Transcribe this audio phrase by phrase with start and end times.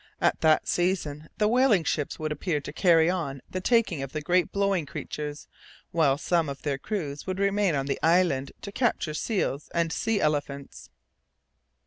[0.19, 4.21] At that season the whaling ships would appear to carry on the taking of the
[4.21, 5.47] great blowing creatures,
[5.91, 10.19] while some of their crews would remain on the islands to capture seals and sea
[10.19, 10.89] elephants.